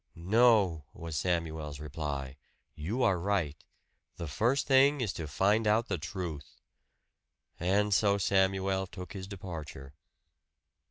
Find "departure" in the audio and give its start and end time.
9.27-9.93